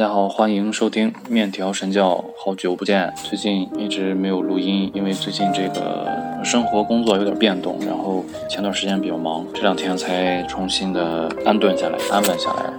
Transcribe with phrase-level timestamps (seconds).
[0.00, 3.12] 大家好，欢迎收听面条神教，好久不见。
[3.22, 6.08] 最近一直没有录音，因为最近这个
[6.42, 12.72] 生活工作有点变动，然后前段时间比较忙，这两天才重新的安顿下来，安稳下来。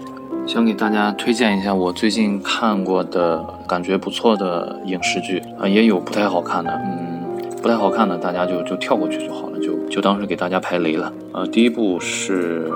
[0.48, 7.22] 想给大家推荐一下我最近看过的感觉不错的影视剧啊，也有不太好看的，嗯，
[7.62, 11.14] 不太好看的大家就就跳过去就好了，就就当是给大家排雷了。
[11.34, 12.68] 呃，第一部是。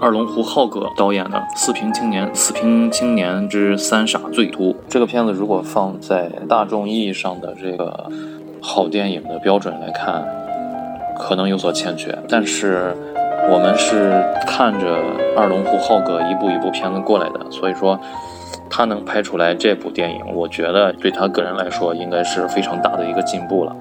[0.00, 8.10] 二龙湖浩哥导演的《四平青年》《四平青年之三傻醉图》这个片子，如果放在大众意义上的这个
[8.60, 10.26] 好电影的标准来看，
[11.18, 12.16] 可能有所欠缺。
[12.28, 12.94] 但是
[13.50, 14.98] 我们是看着
[15.36, 17.98] 二龙湖浩哥一部一部片子过来的，所以说
[18.68, 23.74] 他能拍出来这部电影，我觉得对他个人来说应该是非常大的一个进步了。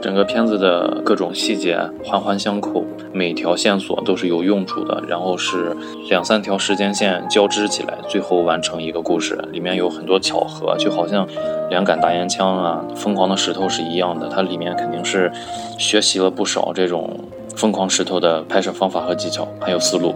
[0.00, 5.76] 整个片子的各种细节环环相扣，每条线索都是有用处的，然后是
[6.08, 9.36] 两三条时间线交织起来，最后完成一个故事。
[9.50, 11.26] 里面有很多巧合，就好像
[11.68, 14.28] 两杆大烟枪啊，疯狂的石头是一样的。
[14.28, 15.30] 它里面肯定是
[15.78, 17.10] 学习了不少这种
[17.56, 20.14] 疯狂石头的拍摄方法和技巧，还有思路。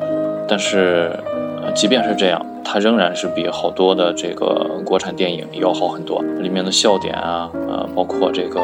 [0.48, 1.10] 但是，
[1.74, 6.22] 即便是这样，它仍然是比好多的这个国产电影要好很多。
[6.40, 8.60] 里面的笑点啊，呃，包括这个。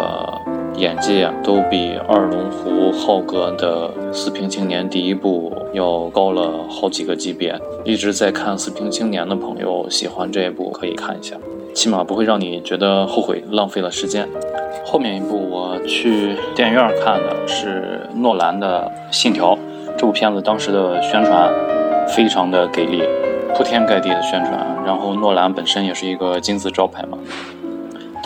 [0.79, 7.61] 演技啊，都比二龙湖浩哥的《四平青年》第一部要高了好几个级别。
[7.85, 11.35] 一直在看《四平青年》的朋友，喜欢这一部可以看一下，
[11.75, 14.29] 起码不会让你觉得后悔浪费了时间。
[14.85, 19.57] 后面一部我去电影院看的是诺兰的《信条》，
[19.97, 21.53] 这部片子当时的宣传
[22.07, 23.03] 非常的给力，
[23.53, 24.65] 铺天盖地的宣传。
[24.87, 27.19] 然后诺兰本身也是一个金字招牌嘛。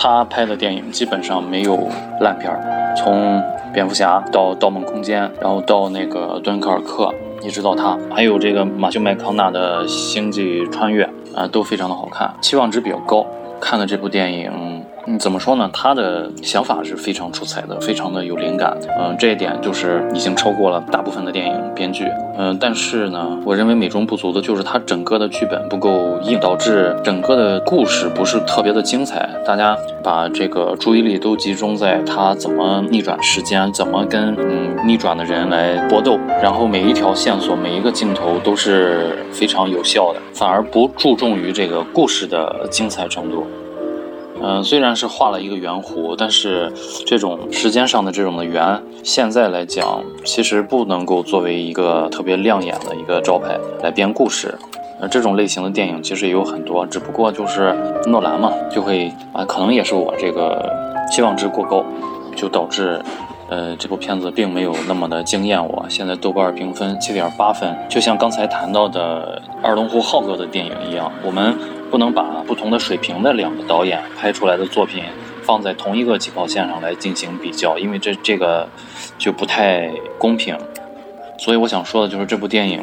[0.04, 3.40] 他拍的电影基本上没有烂片儿，从
[3.72, 13.24] 蝙蝠侠到盗梦空间，然后到那个敦刻尔克，一直到他，还有这个马修麦康纳的星际穿越啊，都非常的好看，期望值比较高。
[13.60, 14.71] 看了这部电影。
[15.06, 15.68] 嗯，怎么说呢？
[15.72, 18.76] 他的想法是非常出彩的，非常的有灵感。
[19.00, 22.06] 嗯，这一点就是已经超过了大部分的电影编剧。
[22.38, 29.28] 嗯，但是呢，我认为美中不足的就是他整个的剧本不够硬，导致整个的故事不是特别的精彩。
[29.44, 43.44] 大家把这个注意力都集中在他怎么逆转时间，怎么跟嗯逆转的人来搏斗，然后每一条线索、每一个镜头都是非常有效的，反而不注重于这个故事的精彩程度。
[44.40, 46.72] 嗯，虽然是画了一个圆弧，但是
[47.06, 54.54] 这种时间上的这种的圆，现在来讲其实不能够作为一个特别亮眼的一个招牌来编故事。
[55.00, 57.74] 呃，这种类型的电影其实也有很多，只不过就是
[58.06, 60.64] 诺兰嘛，就会啊，可能也是我这个
[61.10, 61.84] 期望值过高，
[62.36, 63.00] 就导致
[63.52, 65.84] 呃这部片子并没有那么的惊艳我。
[65.90, 71.54] 现在豆瓣评分七点八分，就像刚才谈到的二龙湖浩哥的电影一样，我们。
[71.92, 75.04] 不能把不同的水平的两个导演拍出来的作品
[75.42, 78.66] 放在同一个起跑线上来进行比较，因为这这个
[79.18, 80.56] 就不太公平。
[81.36, 82.80] 所以我想说的就是这部电影。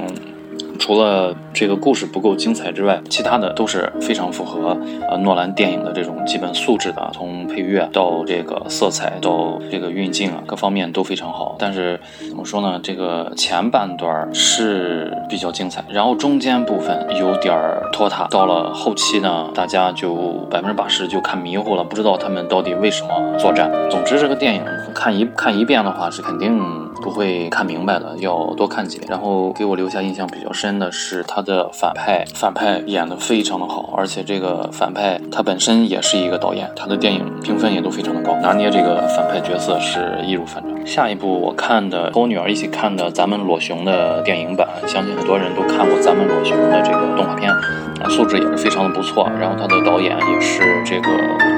[0.79, 4.75] 除了这个故事不够精彩之外，其他的都是非常符合
[5.09, 11.55] 呃诺兰电影的这种基本素质的，从配乐到这个色彩到这个运镜啊，各方面都非常好。
[11.59, 12.79] 但是怎么说呢？
[12.81, 17.53] 这个前半段是比较精彩，然后中间部分有点
[17.91, 20.15] 拖沓，到了后期呢，大家就
[20.49, 23.69] 百分之八十就看迷糊了，不知道他们到底为什么作战。
[23.91, 24.63] 总之，这个电影
[24.95, 26.88] 看一看一遍的话是肯定。
[27.01, 29.09] 不会看明白的，要多看几遍。
[29.09, 40.85] 然后给我留下印象比较深的是他的反派，反派演的非常的好，而且这个反派他本身也是一个导演，他的电影评分也都非常的高，拿捏这个反派角色是易如反掌。
[40.85, 49.29] 下一部我看的和我女儿一起看的《咱们裸熊》的电影版，相信很多人都看过《咱们裸熊》的这个动画片，啊，素质也是非常的不错。
[49.37, 51.09] 然后他的导演也是这个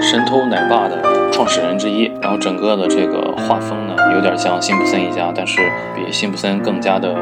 [0.01, 0.99] 神偷奶爸的
[1.31, 5.31] 创始人之一，然后整个的这个画风呢，有点像辛普森一家。
[5.35, 5.61] 但是
[5.95, 7.13] 比辛普森更加的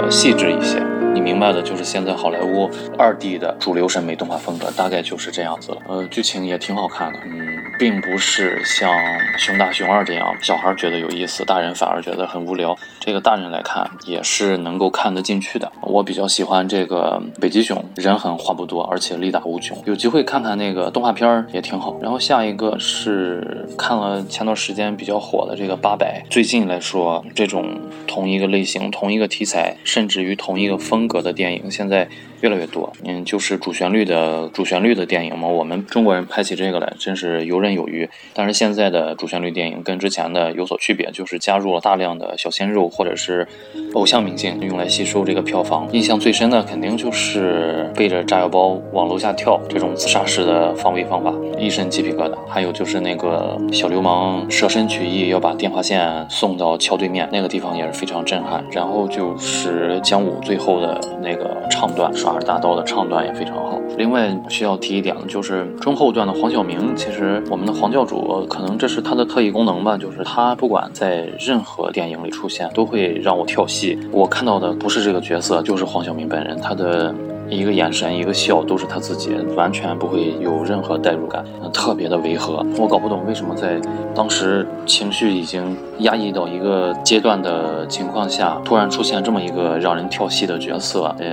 [0.00, 0.80] 呃细致一些，
[1.12, 5.78] 你明白的，就是现在好莱坞二 D 的主流审美动画风格，大概就是这样子了。
[5.88, 7.57] 呃，剧情也挺好看的，嗯。
[7.78, 8.90] 并不是像
[9.38, 12.76] 《熊大熊二》这样，小孩觉得有意思，大人反而觉得很无聊。
[12.98, 15.70] 这个大人来看也是能够看得进去的。
[15.82, 19.80] 我比较喜欢这个北极熊，人狠话不多，而且力大无穷。
[19.86, 21.96] 有机会看看那个动画片儿也挺好。
[22.02, 26.24] 然后下一个是看了前段时间比较火的这个《八百》。
[26.32, 32.08] 最近来说，这种同一个类型、同一个题材，甚至于同一个风格的电影，现在
[32.40, 32.92] 越来越多。
[33.04, 38.08] 嗯，就是主旋律的主旋律的电影嘛，我们中国人拍起这个来真是游刃有余。
[38.34, 43.46] 但是现在的主旋律电影跟之前的有所区别，就是加入了大量的小鲜肉或者是
[43.94, 45.88] 偶像明星，用来吸收这个票房。
[45.92, 52.36] 印象最深的肯定就是背着炸药包往楼下跳这种自杀式的防卫方法，一身鸡皮疙瘩。
[52.48, 58.64] 还有就是那个小流氓舍身取义要把电话线送到桥对面那个地方也是非常震撼。
[58.70, 63.80] 然后就是姜武最后的那个唱段，耍着大刀的唱段也非常好。
[63.96, 73.98] 另外需要提一点的就是中后段的黄晓明，其实我们的黄教主可能这是他的特异功能吧，就是他不管在任何电影里出现，都会让我跳戏。
[74.12, 77.14] 我看到的不是这个角色，就是黄晓明本人，他的。
[77.50, 81.42] 一个眼神，一个笑，都是他自己，完全不会有任何代入感，
[81.72, 82.62] 特别的违和。
[82.76, 83.80] 我搞不懂为什么在
[84.14, 91.26] 当时情绪已经压抑到一个阶段的情况下，突然出现这么一个让人跳戏的角色，呃。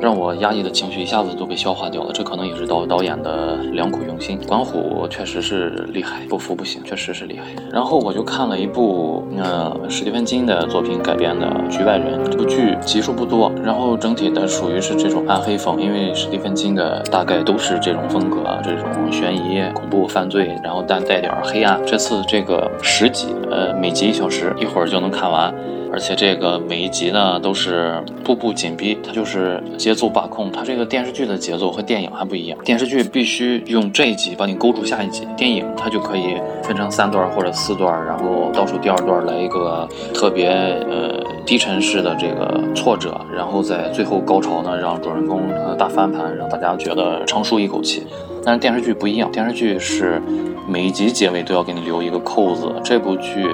[0.00, 4.38] 让我压抑的情绪一下子都被消化掉了，这可能也是导导演的良苦用心。
[4.46, 7.44] 管虎确实是厉害，不服不行，确实是厉害。
[7.72, 21.80] 然后我就看了一部呃史蒂芬金的作品改编的《局外人》，这部剧集数不多，然后整体的属于是这种暗黑风，因为史蒂芬金的大概都是这种风格，这种悬疑、恐怖、犯罪，然后但带点黑暗。
[21.84, 25.52] 这次这个十集，呃，每集一小时，一会儿就能看完。
[25.92, 30.50] 而且这个每一集呢都是步步紧逼，它就是节奏把控。
[30.52, 48.06] 它这个电视剧的节奏和电影还不一样，电视剧必须用这一集把你勾住下一集，电影它就可以分成三段或者四段，然后倒数第二段来一个特别呃低沉式的这个挫折，然后在最后高潮呢让主人公呃大翻盘，让大家觉得长舒一口气。
[48.44, 50.22] 但是电视剧不一样，电视剧是
[50.66, 53.46] 每一集结尾都要给你留一个扣子，这部剧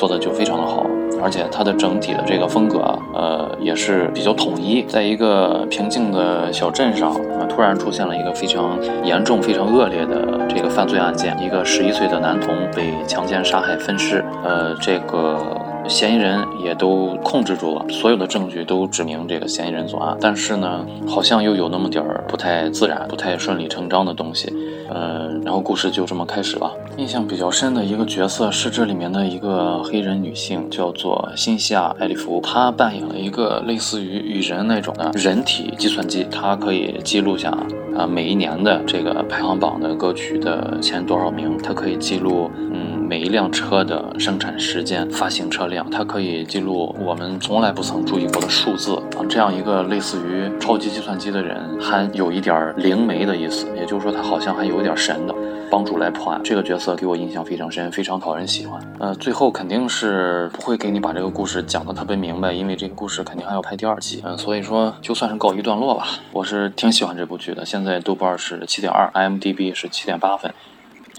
[0.00, 0.86] 做的就非常的好。
[1.22, 4.82] 而且它的整体的这个风格啊，呃，也是比较统一。
[4.84, 15.59] 在一个平静的小镇上，啊，突然出现了一个非常严重、非常恶劣的这个犯罪案件，一个十一岁的男童被强奸、杀害、分尸，呃，这个。
[15.90, 24.54] 嫌疑人也都控制住了，所有的证据都指明这个嫌疑人作案，但是呢，好像又有那么点儿不太自然、不太顺理成章的东西，
[24.88, 26.72] 呃，然后故事就这么开始了。
[26.96, 37.50] 印象比较深的一个角色是这里面的一个黑人女性，叫做辛西娅·艾利弗，她扮演了一个类似于雨人那种的人体计算机，它可以记录下
[37.96, 42.99] 啊每一年的这个排行榜的歌曲的前多少名，它可以记录嗯。
[43.10, 49.26] 每一辆车的生产时间、发行车辆，它可以记录我们从来不曾注意过的数字啊。
[49.28, 55.34] 这样一个类似于超级计算机的人，还有一点灵媒的意思，也就是说他好像还有一点神的
[55.68, 56.40] 帮助来破案。
[56.44, 58.80] 这个角色给我印象非常深，非常讨人喜欢。
[59.00, 64.22] 呃，最后肯定是不会给你把这个故事讲得特别明白，因为这个故事肯定还要拍第二季。
[64.24, 66.06] 嗯，所以说就算是告一段落吧。
[66.30, 70.54] 我是挺喜欢这部剧的，现在豆瓣是七点二，IMDB 是七点八分。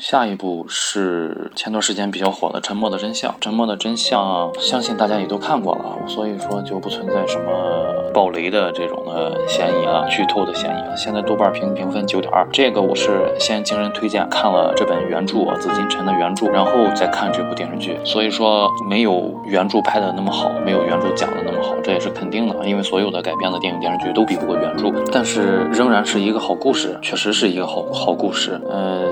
[0.01, 3.31] 下一部是前段时间比较火的《沉默的真相》。
[3.39, 10.98] 《沉默的真相》相信大家也都看过了，所以说就不存在什么爆雷的这种的嫌疑了，剧透的嫌疑了。
[10.98, 17.95] 现在豆瓣评评分九点二，这个我是先经人推荐看了这本原著啊紫金陈的原著，然后再看这部电视剧。
[18.03, 24.92] 所以说没有原著拍的那么好，没有原著讲的那么好，这也是肯定的，因为所有的改编的电影电视剧都比不过原著。
[25.12, 28.59] 但是仍然是一个好故事，确实是一个好好故事。
[28.68, 29.06] 呃。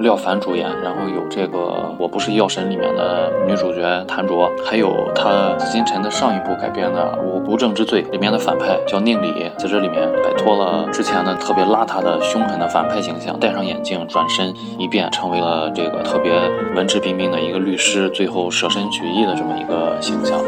[0.00, 1.58] 廖凡主演，然后有这个
[1.98, 16.32] 《我不是药神》里面的女主角谭卓，还有他紫金陈的上一部改编的《无无证之罪》里面的反派叫宁理，在这里面摆脱了之前的特别邋遢的凶狠的反派形象，戴上眼镜，转身一变成为了这个特别
[16.74, 20.40] 文质彬彬的一个律师，最后舍身取义的这么一个形象。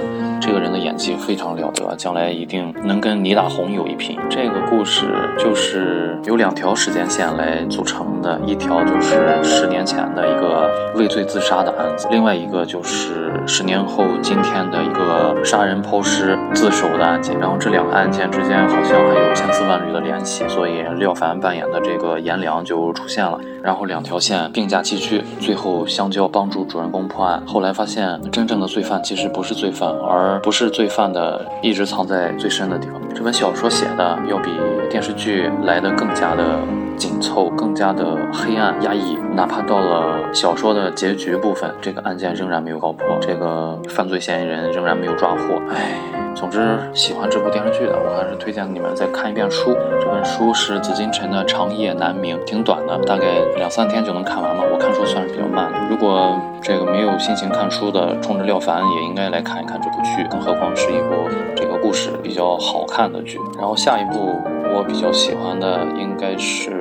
[0.45, 4.19] 这个人的演技非常了得，将来一定能跟倪大红有一拼。
[4.29, 5.07] 这个故事
[5.39, 17.39] 就是有两条时间线来组成的，一条就是十年前的一个畏罪自杀的案子，另外一个就是十年后今天的一个杀人抛尸自首的案件。
[17.39, 23.39] 然后这两个案件之间好像还有千丝万缕的联系，所以廖凡扮演的这个颜良就出现了。
[23.63, 27.41] 然后两条线并驾齐驱，最后相交帮助主人公破案。
[27.47, 33.01] 后来发现真正的罪犯其实不是罪犯，而不是罪犯的一直藏在最深的地方。
[33.15, 34.51] 这本小说写的要比
[34.91, 36.59] 电视剧来的更加的
[36.97, 39.17] 紧凑，更加的黑暗压抑。
[39.35, 45.61] 哪怕到了小说的结局部分，这个案件仍然没有告破，这个犯罪嫌疑人仍然没有抓获。
[45.71, 45.99] 唉。
[46.35, 49.77] 总之，喜欢这部电视剧的，我还是推荐你们再看一遍书。
[50.01, 54.65] 这本书是紫金陈的《长夜难明》，挺短的，大概两三天就能看完嘛。
[54.73, 55.79] 我看书算是比较慢的。
[55.91, 63.39] 如果这个没有心情看书的，冲着廖凡也应该来看一看这部剧，更何况是一部这个故事比较好看的剧。
[63.59, 64.41] 然后下一部。
[64.75, 66.71] 我比较喜欢的应该是《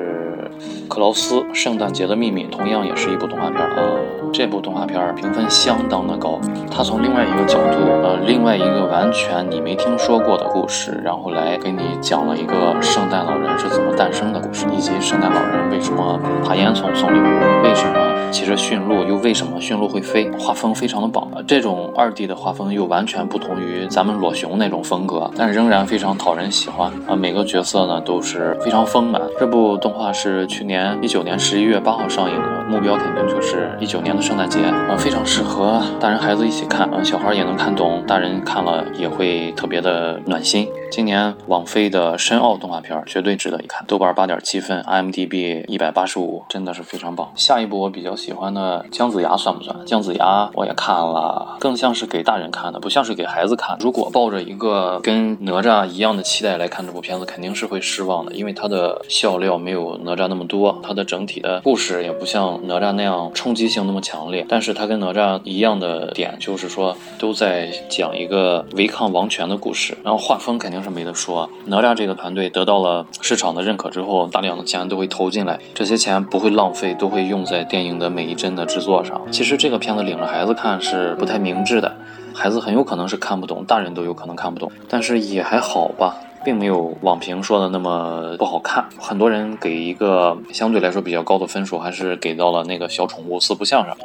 [0.62, 0.81] Bye.
[0.92, 3.96] 克劳斯：圣诞节的秘密》，同样也是一部动画片啊。
[4.34, 6.38] 这部动画片评分相当的高，
[6.70, 18.12] 它从另外一个角度，呃，另外一个完全你没听说过的故事，然后来给你讲了一个圣诞老人是怎么诞生的故事，以及圣诞老人为什么爬烟囱送礼物，为什么。
[18.32, 20.32] 骑着驯鹿，又为什么驯鹿会飞？
[20.40, 27.14] 画风非常的棒，这种二 D 的画风又完全不同于咱们裸熊那种风格，但仍然非常讨人喜欢啊！
[27.14, 29.22] 每个角色呢都是非常丰满。
[29.38, 40.68] 这部动画是去年一九年十一月八号上映的，目标肯定就是一九年的圣诞节啊，非常适合大人孩子一起看啊，小孩也能看懂，大人看了也会特别的暖心。
[40.90, 47.30] 今年网飞的深奥动画片绝对值得一看，豆瓣八点七分，IMDB 一百八十五，真的是非常棒。
[47.36, 48.12] 下一部我比较。
[48.22, 49.76] 喜欢的姜子牙算不算？
[49.84, 53.76] 姜子牙我也看了，更像是给大人看的，不像是给孩子看。
[53.80, 64.46] 如果抱着一个跟哪吒一样的期待来看这部片子，肯定是会失望的，因为它的笑料没有哪吒那么多，它的整体的故事也不像哪吒那样冲击性那么强烈。
[64.48, 71.50] 但是它跟哪吒一样的点就是说，都在讲一个违抗王权的故事，然后画风肯定是没得说。
[71.66, 78.12] 哪吒这个团队得到了市场的认可之后，大量的钱都会投进来，这些钱不会浪费，都会用在电影的。
[78.12, 81.96] 每一帧的制作上，其实这个片子领着孩子看是不太明智的，
[82.34, 88.86] 孩子很有可能是看不懂，大人都有可能看不懂，但是也还好吧，并没有网评说的那么不好看。
[88.98, 93.96] 很多人给一个相对来说比较高的分数，还是给到了那个小宠物四不像上。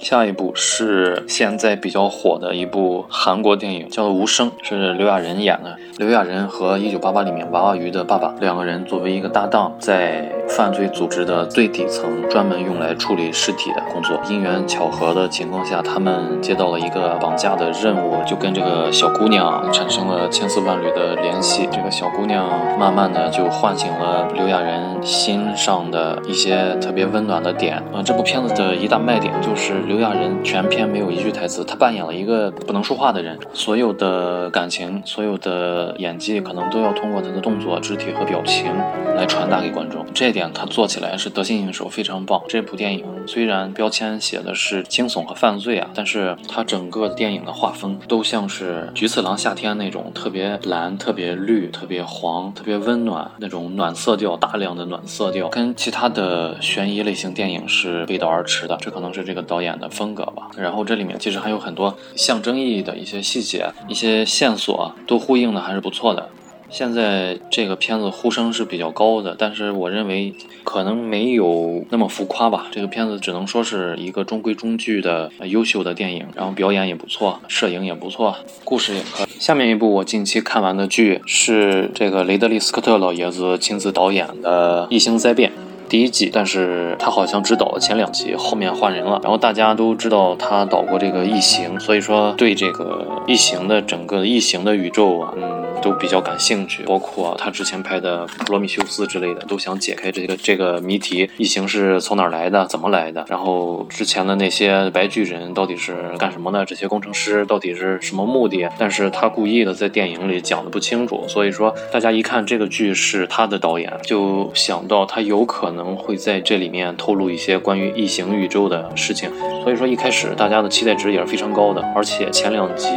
[0.00, 5.76] 下一部是现在比较火的一部韩国电影，叫做《无声》，是刘亚仁演的。
[5.98, 14.18] 刘亚仁和《一九八八》里面娃娃鱼的爸爸两个人作为一个搭档，在犯罪组织的最底层，专门用来处理尸体的工作。
[14.30, 21.68] 因缘巧合的情况下，他们接到了一个绑架的任务，就跟这个小姑娘产生了千丝万缕的联系。
[21.70, 27.76] 这个小姑娘慢慢的就唤醒了刘亚仁心上的一些特别温暖的点。
[27.92, 29.74] 啊，这部片子的一大卖点就是。
[29.90, 38.72] 刘亚仁全片没有一句台词，他扮演了一个不能说话的人，所有的感情，所有的演技，可能都要通过他的动作、肢体和表情
[39.16, 40.06] 来传达给观众。
[40.14, 42.40] 这一点他做起来是得心应手，非常棒。
[42.46, 58.78] 这部电影虽然标签写的是惊悚和犯罪啊，但是它整个电影的画风都像是《菊次郎夏天》那种特别蓝、特别绿、特别黄、特别温暖那种暖色调，大量的暖色调，跟其他的悬疑类型电影是背道而驰的。
[58.80, 59.79] 这可能是这个导演。
[59.80, 66.28] 的风格吧，然后这里面其实还有很多象征意义的一些细节、一些线索，都呼应的还是不错的。
[66.72, 70.32] 现在这个片子呼声是比较高的，但是我认为
[70.62, 72.68] 可能没有那么浮夸吧。
[72.70, 79.26] 这个片子只能说是一个中规中矩的优秀的电影，然后表演也不错，摄影也不错，故事也可以。
[79.40, 85.50] 下面一部我近期看完的剧是这个雷德利·斯科特老爷子亲自导演的《异星灾变》。
[85.90, 89.18] 第一季，但是他好像只导了前两集，后面换人了。
[89.24, 96.82] 然后大家都知道他导过这个《异形》，所以说对这个《异形》的整个《异形》的宇宙啊，嗯，都比较感兴趣。
[96.84, 103.24] 包括他之前拍的《普罗米修斯》之类的，都想解开这个这个谜题：异形是从哪儿来的，怎么来的？
[103.28, 106.64] 然后之前的那些白巨人到底是干什么的？
[106.64, 108.68] 这些工程师到底是什么目的？
[108.78, 115.90] 但是他故意的在电影里讲的不清楚，所以说大家一看这个剧是他的导演，就想到他有可能。
[116.00, 119.30] 会在这里面透露一些关于异形宇宙的事情，
[119.62, 121.82] 所以说一开始大家的期待值也是非常高的。
[121.94, 122.88] 而且前两集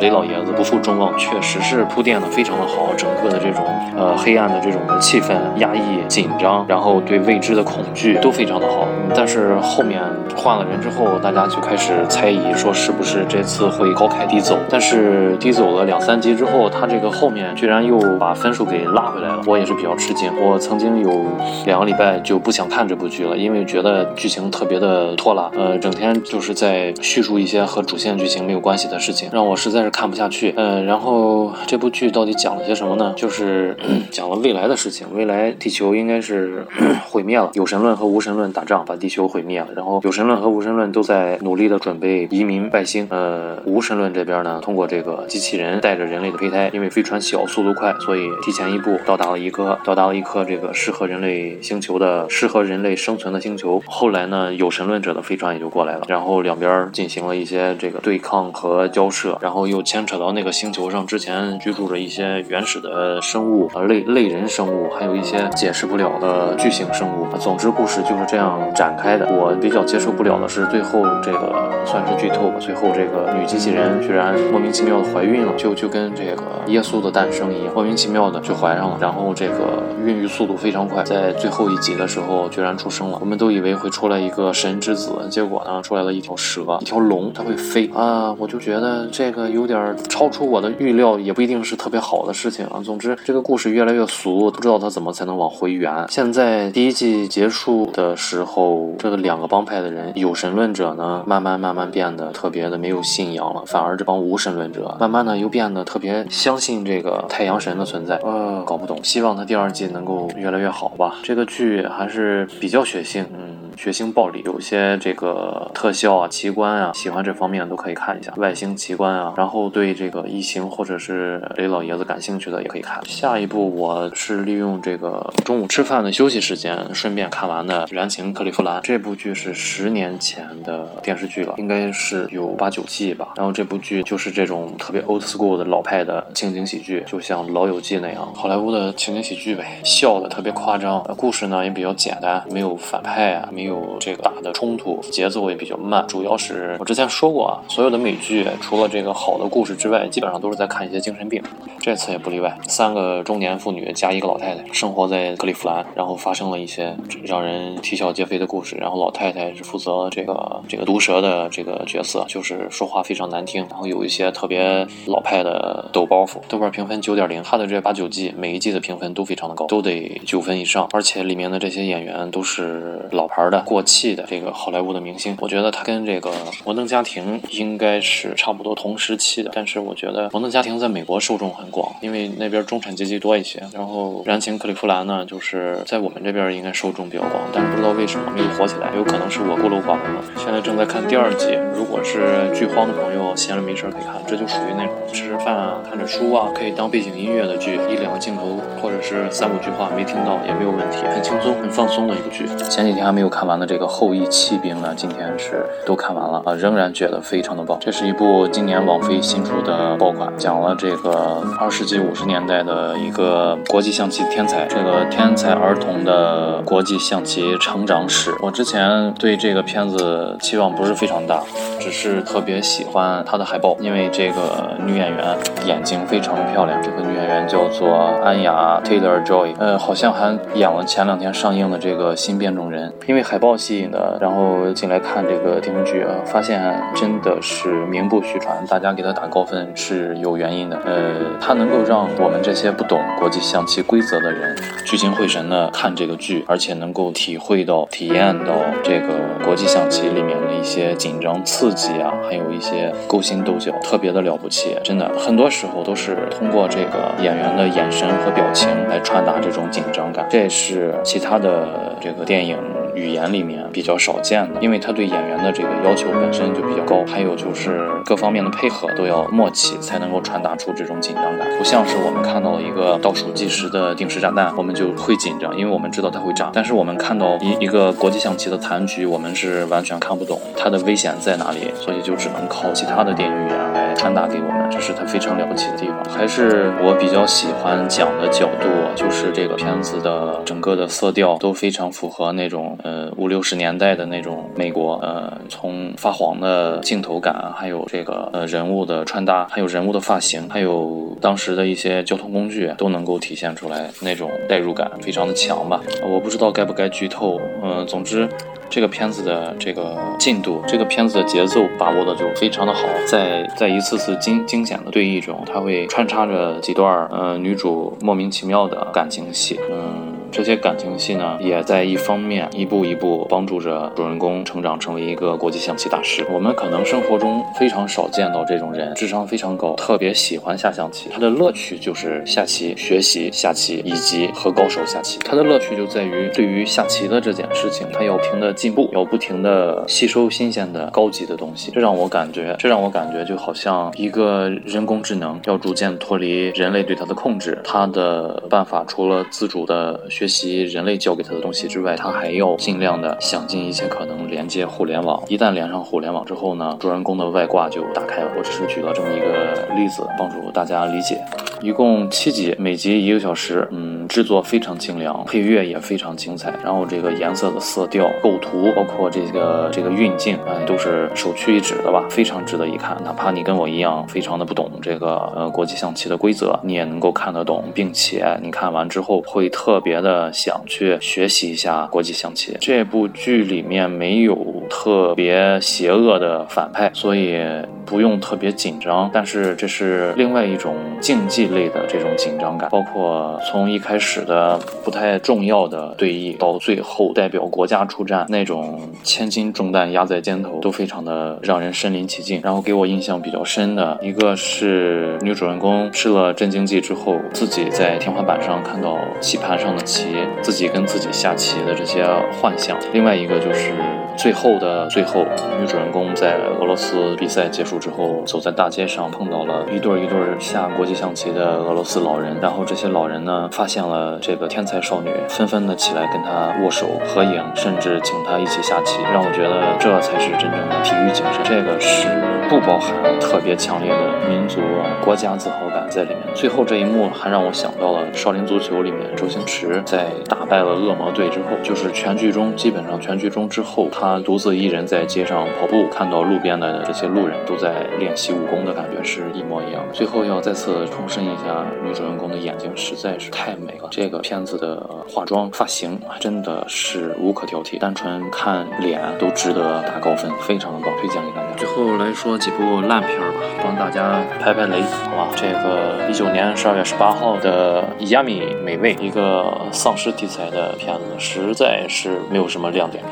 [0.00, 3.64] 雷老爷子不负众望，确实是铺垫的非常的好，整个的这种
[3.96, 8.86] 呃黑暗的这种的气氛、压抑、紧张，然后对未知的恐惧都非常的好。
[9.14, 10.02] 但是后面
[10.36, 14.56] 换了人之后，大家就开始猜疑，说是不是这次会高开低走？
[14.68, 20.30] 但是低走了两三集之后，他这个后面居然又把分数给拉回来了，我也是比较吃惊。
[20.40, 21.24] 我曾经有
[21.64, 22.18] 两个礼拜。
[22.24, 30.52] 就不想看这部剧了，因为觉得剧情特别的拖拉，呃，整天就是在叙述一些和主线剧情没有关系的事情，让我实在是看不下去。
[30.56, 33.14] 呃，然后这部剧到底讲了些什么呢？
[33.16, 33.76] 就是
[34.10, 36.66] 讲了未来的事情，未来地球应该是
[37.08, 43.06] 毁灭了，有神论和无神论打仗把地球毁灭了，然后有神论和无神论都在努力的准备移民外星。
[43.10, 52.26] 呃，无神论这边呢，通过这个机器人带着人类的胚胎，因为飞船小，速度快，所以提前一步到达了一颗到达了一颗这个适合人类星球的。
[52.28, 53.80] 适合人类生存的星球。
[53.86, 67.26] 后来呢，有神论者的飞船也就过来了，然后两边进行了一些这个对抗和交涉，然后又牵扯到那个星球上之前居住着一一些原始的生物，呃类类人生物，还有一些解释不了的巨型生物。
[67.38, 69.28] 总之，故事就是这样展开的。
[69.30, 83.18] 我比较接受不了的是最后这个算是剧透吧，最后这个女机器人居然莫名其妙的怀孕了，就就跟这个耶稣的诞生一样，莫名其妙的就怀上了，然后这个孕育速度非常快，在最后一集的时候居然出生了。
[83.20, 88.34] 我们都以为会出来一个神之子，结果呢出来了一条蛇，一条龙，它会飞啊！
[88.38, 92.80] 我就觉得这个有点超出我的预料，也不一定是特别好的事情啊。
[92.84, 96.06] 总之，这个故事越来越俗，不知道他怎么才能往回圆。
[96.08, 108.16] 现在第一季结束的时候，这个两个帮派的人，有神论者呢，慢慢慢慢变得特别的没有信仰了，反而这帮无神论者，慢慢的又变得特别相信这个太阳神的存在。
[108.24, 111.16] 呃，搞不懂，希望他第二季能够越来越好吧。
[111.22, 113.57] 这个剧还是比较血腥，嗯。
[113.78, 119.32] 血腥暴力，有些这个特效啊、奇观啊，喜欢这方面都可以看一下外星奇观啊。
[119.36, 123.00] 然后对这个异形或者是雷老爷子感兴趣的也可以看。
[123.06, 133.28] 下一部我是利用这个中午吃饭的休息时间顺便看完的《燃情克利夫兰》这部剧是十年前的电视剧了，应该是有八九季吧。
[133.36, 141.00] 然后这部剧就是这种特别 old school 的老派的情景喜剧，就像《老友记》那样，好莱坞的情景喜剧呗，笑的特别夸张。
[141.16, 143.67] 故事呢也比较简单，没有反派啊，没有。
[143.68, 146.04] 有这个大的冲突，节奏也比较慢。
[146.08, 151.42] 主要是我之前说过啊，所有的美剧除了这个好的故事之外，基本上都是在看一些精神病。
[151.80, 158.76] 这次也不例外，三个中年妇女加一个老太太，生活在克利夫兰，然后发生了一些让人啼笑皆非的故事。
[158.76, 166.38] 然后老太太是负责这个这个毒舌的这个角色，就是说话非常难听，然后有一些特别老派的抖包袱。
[166.48, 170.88] 豆瓣评分九点零，它的这八九季每一季的评分都非常的高，都得九分以上。
[170.92, 173.57] 而且里面的这些演员都是老牌的。
[173.60, 176.30] 过气的这个好莱坞的明星，我觉得他跟这个
[176.64, 179.50] 摩登家庭应该是差不多同时期的。
[179.54, 183.62] 但是我觉得摩登家庭在美国受众很广，因为那边中产阶级多一些。
[183.72, 190.22] 然后燃情克利夫兰呢，就是在我们这边应该受众比较广，但是不知道为什么没有火起来，有可能是我孤陋寡闻了。
[190.36, 202.46] 现在正在看第二季，如果是剧荒的朋友闲着没事可以看，这就属于那种吃着饭啊、看着书啊可以当背景音乐的剧，一两个镜头或者是三五句话没听到也没有问题，很轻松、很放松的一个剧。
[202.68, 207.78] 前几天还没有看完的这个《后羿弃兵》呢，今天是都看完了啊，仍然觉得非常的棒。
[207.80, 218.30] 这是一部今年网飞新出的爆款，讲了这个二世纪五十年代的一个国际象棋天才，这个天才儿童的国际象棋成长史。
[218.42, 221.42] 我之前对这个片子期望不是非常大，
[221.80, 226.78] 只是特别喜欢它的海报，因为这个女演员眼睛非常的漂亮。
[226.82, 232.92] 这个女演员叫做安雅 Taylor Joy，呃，好像还演了前两天上映的这个新变种人。
[233.06, 236.60] 因为海海报吸引的，然后进来看这个电视剧啊，发现
[236.92, 240.76] 真的是名不虚传，大家给他打高分是有原因的。
[240.84, 254.76] 呃，它能够让我们这些不懂国际象棋规则的人聚精会神的看这个剧，而且能够体会到、体验到这个国际象棋里面的一些紧张刺激啊，还有一些勾心斗角，特别的了不起。
[254.82, 261.68] 真的，很多时候都是通过这个演员的眼神和表情来传达这种紧张感，这也是其他的
[262.00, 262.58] 这个电影。
[262.98, 271.48] 语言里面比较少见的，因为他对演员的这个要求本身就比较高，还有就是各方面的配合都要默契，才能够传达出这种紧张感。
[271.56, 276.50] 不像是我们看到一个倒数计时的定时炸弹，我们就会紧张，因为我们知道它会炸。
[276.52, 285.96] 但是我们看到一一个国际象棋的残局，我们是完全看不懂它的危险在哪里，所以就只能靠其他的电影语言来传达给我们，这是它非常了不起的地方。
[286.08, 292.76] 还是我比较喜欢讲的角度，就是这个片子的整个的色调都非常符合那种。
[292.88, 305.82] 呃，五六十年代的那种美国，呃，从发黄的镜头感，还有这个呃人物的穿搭，还有人物的发型，还有当时的一些交通工具，都能够体现出来那种代入感，非常的强吧。
[306.02, 308.26] 我不知道该不该剧透，嗯，总之。
[308.70, 326.26] 这个片子的这个进度，这个片子的节奏把握的就非常的好，在在一次次惊惊险的对弈中，它会穿插着几段呃女主莫名其妙的感情戏，嗯，这些感情戏呢，也在一方面一步一步帮助着主人公成长成为一个国际象棋大师。
[326.30, 335.18] 我们可能生活中非常少见到这种人，智商非常高，特别喜欢下象棋，他的乐趣就是下棋、学习下棋以及和高手下棋。
[335.24, 338.48] 他的乐趣就在于对于下棋的这件事情，他要不停的。
[338.58, 355.22] 进步要不停的吸收新鲜的高级的东西，这让我感觉，这让我感觉就好像一个人工智能要逐渐脱离人类对它的控制，它的办法除了自主的学习人类教给他的东西之外，他还要尽量的想尽一切可能连接互联网。
[355.28, 358.32] 一旦连上互联网之后呢，主人公的外挂就打开了。
[358.36, 361.20] 我只是举了这么一个例子，帮助大家理解。
[361.60, 366.52] 一共七集，每集一个小时，嗯，制作非常精良，配乐也非常精彩。
[366.64, 372.96] 然后这个颜色的色调、构图，包括这个这个运镜，哎，都是首屈一指的吧，非常值得一看。
[373.04, 382.56] 哪怕你跟我一样非常的不懂这个呃国际象棋的规则，你也能够看得懂，并且你看完之后会特别的想去学习一下国际象棋。
[382.60, 384.34] 这部剧里面没有
[384.68, 387.40] 特别邪恶的反派，所以。
[387.88, 402.42] 不用特别紧张，但是这是另外一种竞技类的这种紧张感，包括从一开始的不太重要的对弈，到最后代表国家出战那种千斤重担压在肩头，都非常的让人身临其境。
[402.44, 410.08] 然后给我印象比较深的一个是女主人公吃了镇静剂之后，自己在天花板上看到棋盘上的棋，
[410.42, 412.04] 自己跟自己下棋的这些
[412.38, 412.76] 幻象。
[412.92, 413.72] 另外一个就是
[414.18, 415.24] 最后的最后，
[415.58, 417.78] 女主人公在俄罗斯比赛结束。
[417.78, 431.40] 之后走在大街上，碰到了一对一对下国际象棋的俄罗斯老人，然后这些老人呢发现了这个天才少女，纷纷的起来跟她握手合影，甚至请她一起下棋，让我觉得这才是真正的体育精神。
[431.44, 432.08] 这个是
[432.48, 434.60] 不包含特别强烈的民族
[435.04, 436.18] 国家自豪感在里面。
[436.34, 447.86] 最后这一幕还让我想到了《少林足球》里面周星驰在打败了恶魔队之后，就是全剧中基本上全剧中之后，他独自一人在街上跑步，看到路边的这些路人都在。
[447.98, 449.92] 练习武功的感觉是一模一样的。
[449.92, 453.88] 最后要再次重申一下，女主人公的眼睛实在是太美了。
[453.90, 461.56] 这个片子的化妆、发型真的是无可挑剔，单纯看脸都值得打高分，非常的棒，推荐给大家。
[461.56, 463.26] 最后来说几部烂片吧，
[463.64, 465.28] 帮大家拍拍雷，好吧？
[465.34, 473.02] 这个一九年十二月十八号的《亚米美味》，一个丧尸题材的片子，实在是没有什么亮点。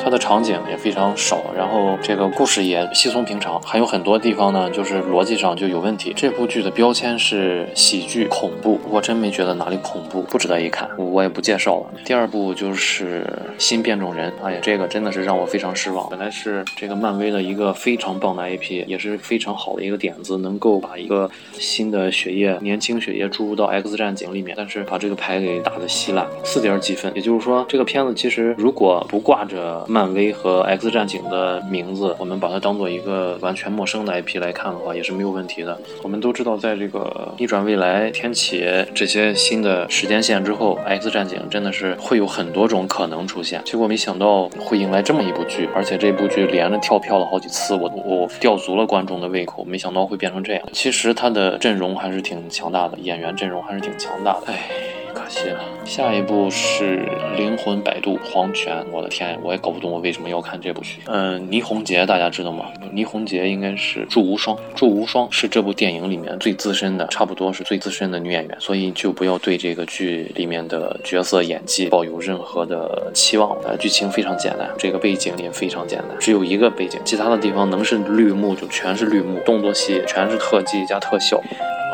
[0.00, 6.12] 它的场景也非常少，然后这个故事也稀松平常，还有很多地方呢，就是逻辑上就有问题。
[6.14, 11.86] 这部剧的标签是喜剧恐怖，我真没觉得哪里恐怖，不值得一看，我也不介绍了。
[12.04, 13.24] 第二部就是
[13.58, 16.08] 新变种人，哎呀，这个真的是让我非常失望。
[16.10, 27.12] 本来是这个漫威的一个非常棒的 IP，也是非常好的一个点子，能够把一个新的血液、年轻血液注入到 X 战警里面，但是把这个牌给打得稀烂，四点几分。
[27.14, 29.81] 也就是说，这个片子其实如果不挂着。
[29.88, 35.78] 漫威和 X 战警的名字，我们把它当做一个完全陌生的 IP 来看的话，也是没有问题的。
[36.02, 38.64] 我们都知道，在这个逆转未来、天启
[38.94, 43.62] 这些新的时间线之后，X 战警真的是会有很多种可能出现。
[43.64, 49.64] 结果没想到会迎来这么一部剧，而且这部剧连着跳票了好几次，我我吊足了观众的胃口。
[49.64, 50.62] 没想到会变成这样。
[50.72, 54.52] 其实它的阵容还是挺强大的，演员阵容还是挺强大的。
[54.52, 54.91] 哎。
[55.32, 58.84] 可惜了，下一部是《灵魂摆渡》黄泉。
[58.92, 60.98] 我的天，我也搞不懂我为什么要看这部剧。
[61.06, 62.66] 嗯，倪虹洁大家知道吗？
[62.92, 73.56] 倪虹洁应该是祝无双，祝无双是这部电影里面最资深的，差不多是最资深的女演员，所以就不要对这个剧里面的角色演技抱有任何的期望。
[73.64, 81.40] 呃，剧情非常简单，这个背景也非常简单，只有一个背景，其他的地方能是绿幕就全是绿幕，动作戏全是特技加特效。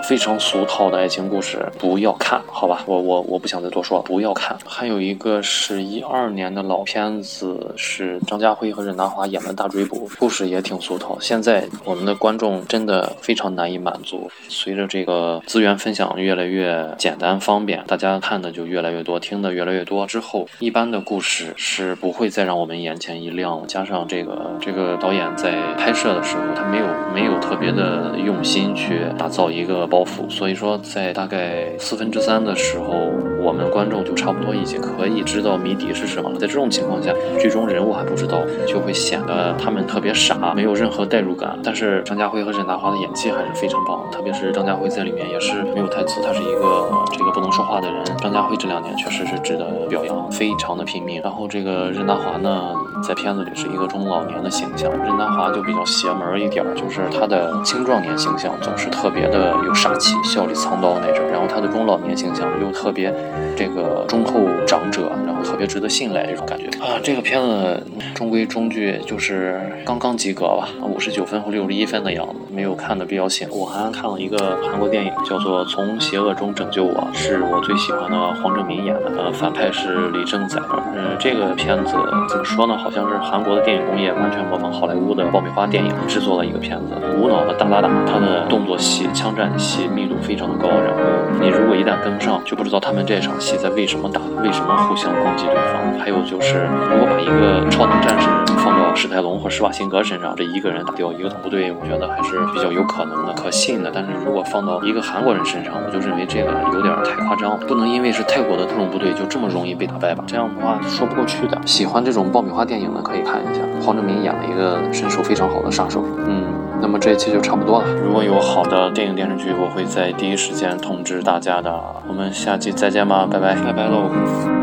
[0.05, 4.57] 非常俗套的爱情故事，不要看，好吧，我我我不想再多说了，不要看。
[4.67, 11.19] 还有一个是一二年的老片子，是张家辉和任达华演的《大追捕》，故事也挺俗套。
[11.21, 14.31] 现在我们的观众真的非常难以满足。
[14.49, 23.67] 随着这个资源分享越来越简单方便，大家看的就越来越多，听的越来越多之后，一般的故事是不会再让我们眼前一亮。
[23.67, 29.89] 加上这个这个导演在拍摄的时候，他没有没有特别的用心去打造一个。
[29.89, 33.08] 包袱，所以说在大概四分之三的时候，
[33.41, 36.39] 我们观众就差不多已经可以知道谜底是什么了。
[36.39, 41.59] 在这种情况下，剧中人物还不知道，就会显得他们特别傻，没有任何代入感。
[41.65, 48.05] 但是张家辉和任达华的演技还是非常棒，特别是张家辉在里面也是没有台词，他是一个这个不能说话的人。
[48.19, 51.21] 张家辉这两年确实是值得表扬，非常的拼命。
[51.23, 59.75] 然后这个任达华呢，在片子里是一个中老年的形象，任达华就比较邪门一点，就是他的青壮年形象总是特别的有。
[59.79, 63.15] 杀气、笑里藏刀那种，然后他的中老年形象又特别别
[63.57, 65.13] 这个忠厚长者，
[65.59, 67.01] 特别值得信赖这种感觉啊。
[67.03, 73.49] 这个片子中规中矩，就是刚刚及格吧，五十九分或六十一分的样子，没有看的必要性。
[73.51, 80.61] 我还看了一个韩国电影，叫做《从邪恶中拯救我》，是我最喜欢的黄正民演的，呃，反派是李正宰。
[80.95, 81.93] 嗯，这个片子
[82.29, 82.79] 怎么说呢？
[82.79, 91.03] 好像是韩国的电影工业完全模仿好莱坞的爆米花电影制作了一个片子，无脑的打打打，他的动作戏、枪战戏密度非常的高，然后
[91.41, 95.99] 你如果一旦跟不上，就不知道他们这场戏在为什么打，为什么互相攻击对方。
[95.99, 103.91] 还有就是，如果把一个超能战士放到史泰龙或施瓦辛格身上，这一个人打掉一个部队，我觉得还是比较有可能的、可信的。
[103.93, 110.25] 但是如果放到一个韩国人身上，我就认为这个有点太夸张，不能因为是泰国的特种部队就这么容易被打败吧？
[110.27, 111.59] 这样的话说不过去的。
[111.67, 116.05] 喜欢这种爆米花电影的可以看一下，黄正明演了一个身手非常好的杀手。
[116.27, 116.45] 嗯，
[116.81, 117.89] 那么这一期就差不多了。
[117.95, 121.79] 如果有好的电影电视剧，我会在第一时间通知大家的。
[122.07, 124.58] 我们下期再见吧，拜拜，拜拜喽。